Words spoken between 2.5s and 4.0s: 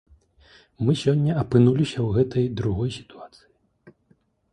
другой сітуацыі.